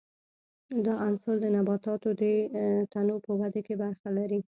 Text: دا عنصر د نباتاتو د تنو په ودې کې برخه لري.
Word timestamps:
دا 0.85 0.93
عنصر 1.07 1.35
د 1.43 1.45
نباتاتو 1.55 2.09
د 2.21 2.23
تنو 2.91 3.15
په 3.25 3.31
ودې 3.39 3.61
کې 3.67 3.75
برخه 3.83 4.07
لري. 4.17 4.39